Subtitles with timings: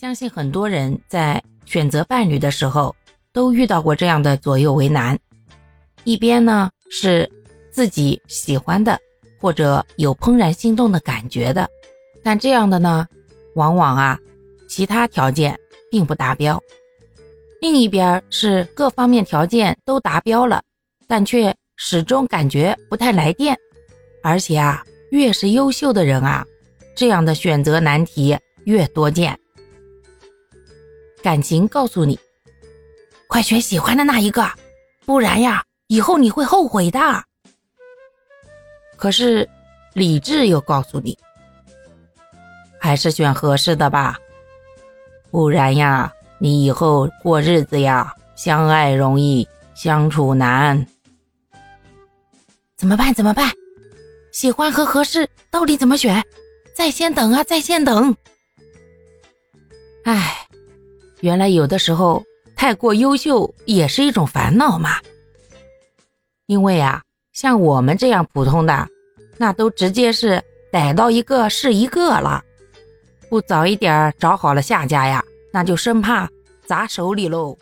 [0.00, 2.94] 相信很多人在选择伴侣的时候，
[3.32, 5.18] 都遇到过这样的左右为难。
[6.04, 7.28] 一边呢是
[7.72, 8.96] 自己喜欢的，
[9.40, 11.68] 或者有怦然心动的感觉的，
[12.22, 13.08] 但这样的呢，
[13.56, 14.16] 往往啊，
[14.68, 15.58] 其他条件
[15.90, 16.62] 并不达标。
[17.60, 20.62] 另一边是各方面条件都达标了，
[21.08, 23.58] 但却始终感觉不太来电。
[24.22, 26.46] 而且啊，越是优秀的人啊，
[26.94, 29.36] 这样的选择难题越多见。
[31.28, 32.18] 感情告诉你，
[33.26, 34.50] 快选喜欢的那一个，
[35.04, 37.22] 不然呀，以后你会后悔的。
[38.96, 39.46] 可是
[39.92, 41.18] 理智又告诉你，
[42.80, 44.16] 还是选合适的吧，
[45.30, 50.86] 不然呀，你以后过日子呀，相爱容易相处难。
[52.74, 53.12] 怎么办？
[53.12, 53.52] 怎么办？
[54.32, 56.24] 喜欢和合适到底怎么选？
[56.74, 58.16] 在线等啊，在线等。
[60.06, 60.37] 唉。
[61.20, 62.22] 原来有的时候
[62.56, 64.90] 太过优秀也是一种烦恼嘛。
[66.46, 67.02] 因为啊，
[67.32, 68.88] 像我们这样普通的，
[69.36, 72.42] 那都直接是逮到一个是一个了，
[73.28, 76.28] 不早一点找好了下家呀，那就生怕
[76.66, 77.56] 砸手里喽。